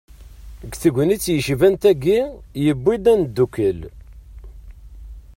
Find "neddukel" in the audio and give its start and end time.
3.19-3.79